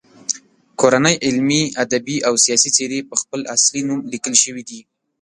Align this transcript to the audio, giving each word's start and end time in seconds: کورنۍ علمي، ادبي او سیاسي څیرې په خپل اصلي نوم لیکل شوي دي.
کورنۍ 0.79 1.15
علمي، 1.25 1.63
ادبي 1.83 2.17
او 2.27 2.33
سیاسي 2.45 2.69
څیرې 2.75 2.99
په 3.09 3.15
خپل 3.21 3.41
اصلي 3.55 3.81
نوم 3.87 3.99
لیکل 4.13 4.33
شوي 4.43 4.63
دي. 4.69 4.81